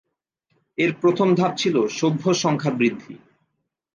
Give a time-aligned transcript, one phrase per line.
[0.77, 3.13] এর প্রথম ধাপ ছিল সভ্য সংখ্যা বৃদ্ধি।